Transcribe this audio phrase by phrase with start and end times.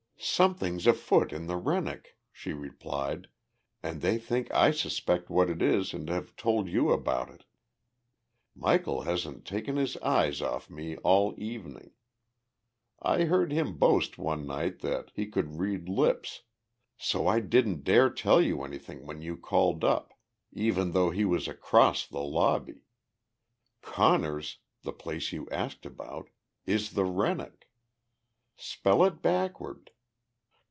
[0.23, 3.27] "Something's afoot in the Rennoc," she replied,
[3.81, 7.43] "and they think I suspect what it is and have told you about it.
[8.55, 11.93] Michel hasn't taken his eyes off me all evening.
[13.01, 16.41] I heard him boast one night that he could read lips,
[16.99, 20.13] so I didn't dare tell you anything when you called up,
[20.53, 22.83] even though he was across the lobby.
[23.81, 26.29] Conner's, the place you asked about,
[26.67, 27.63] is the Rennoc.
[28.55, 29.89] Spell it backward.